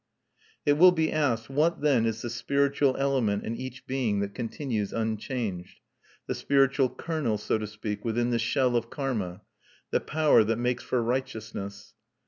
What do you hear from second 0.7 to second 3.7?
will be asked, What then is the spiritual element in